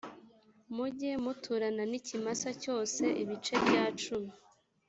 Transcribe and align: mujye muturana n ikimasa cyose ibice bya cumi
mujye 0.75 1.11
muturana 1.23 1.83
n 1.91 1.93
ikimasa 1.99 2.49
cyose 2.63 3.03
ibice 3.23 3.55
bya 3.65 3.83
cumi 4.01 4.31